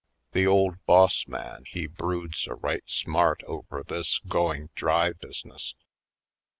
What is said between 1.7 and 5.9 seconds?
broods a right smart over this going dry business.